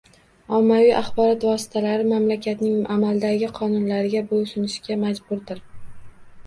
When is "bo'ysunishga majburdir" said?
4.35-5.63